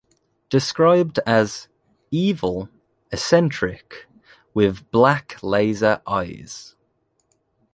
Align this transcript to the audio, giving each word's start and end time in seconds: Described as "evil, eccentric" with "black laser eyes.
Described 0.49 1.19
as 1.27 1.67
"evil, 2.09 2.69
eccentric" 3.11 4.07
with 4.51 4.89
"black 4.89 5.37
laser 5.43 6.01
eyes. 6.07 6.75